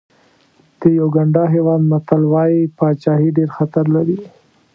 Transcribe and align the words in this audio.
د 0.79 0.81
یوګانډا 0.99 1.43
هېواد 1.55 1.81
متل 1.91 2.21
وایي 2.33 2.61
پاچاهي 2.77 3.29
ډېر 3.37 3.49
خطر 3.57 3.85
لري. 3.95 4.17